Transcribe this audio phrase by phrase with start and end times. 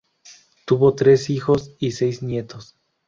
[0.65, 2.75] Tuvo tres hijos y seis nietos.